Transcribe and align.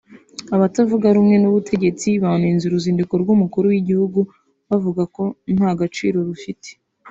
Abatavuga 0.55 1.07
rumwe 1.15 1.35
n’ubutegetsi 1.39 2.07
banenze 2.23 2.63
uruzinduko 2.65 3.13
rw’umukuru 3.21 3.65
w’igihugu 3.69 4.19
bavuga 4.69 5.01
ko 5.15 5.23
nta 5.55 5.69
gaciro 5.79 6.19
rufite 6.29 6.69